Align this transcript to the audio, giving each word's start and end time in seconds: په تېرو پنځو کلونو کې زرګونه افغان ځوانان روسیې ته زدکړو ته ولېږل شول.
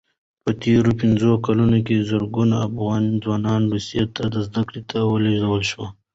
په 0.43 0.51
تېرو 0.63 0.91
پنځو 1.01 1.31
کلونو 1.45 1.77
کې 1.85 2.05
زرګونه 2.09 2.55
افغان 2.67 3.03
ځوانان 3.23 3.61
روسیې 3.73 4.03
ته 4.15 4.23
زدکړو 4.45 4.81
ته 4.89 4.97
ولېږل 5.03 5.63
شول. 5.71 5.89